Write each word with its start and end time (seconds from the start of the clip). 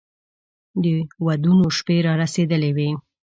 د 0.83 0.85
ودونو 1.25 1.65
شپې 1.77 1.97
را 2.05 2.13
رسېدلې 2.21 2.71
وې. 2.75 2.89